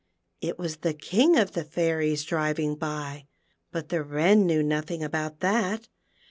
[0.41, 3.27] It was the King of the Fairies driving by,
[3.71, 5.87] but the Wren knew nothing about that.